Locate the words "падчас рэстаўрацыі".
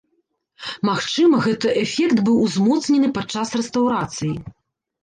3.21-4.35